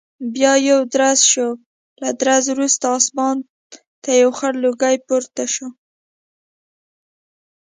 بیا 0.33 0.53
یو 0.69 0.79
درز 0.93 1.19
شو، 1.31 1.49
له 2.01 2.09
درزه 2.21 2.51
وروسته 2.55 2.85
اسمان 2.97 3.37
ته 4.03 4.09
یو 4.21 4.31
خړ 4.37 4.53
لوګی 4.63 4.95
پورته 5.07 5.45
شو. 5.53 5.67